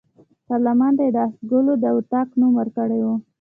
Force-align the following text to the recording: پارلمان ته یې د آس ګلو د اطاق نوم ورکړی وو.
پارلمان 0.47 0.93
ته 0.97 1.03
یې 1.05 1.11
د 1.15 1.17
آس 1.25 1.33
ګلو 1.51 1.73
د 1.83 1.85
اطاق 1.97 2.27
نوم 2.39 2.51
ورکړی 2.59 2.99
وو. 3.01 3.15